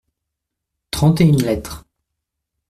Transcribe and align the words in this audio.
Trente 0.89 1.21
et 1.21 1.25
une 1.27 1.43
lettres. 1.43 1.85